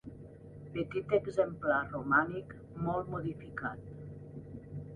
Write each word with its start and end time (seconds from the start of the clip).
Petit 0.77 1.05
exemplar 1.17 1.77
romànic 1.91 2.55
molt 2.87 3.13
modificat. 3.17 3.87